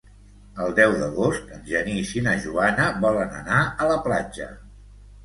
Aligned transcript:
El 0.63 0.71
deu 0.77 0.93
d'agost 1.01 1.51
en 1.57 1.67
Genís 1.71 2.13
i 2.21 2.23
na 2.29 2.33
Joana 2.45 2.87
volen 3.05 3.37
anar 3.41 3.61
a 3.87 3.91
la 3.93 3.99
platja. 4.09 4.49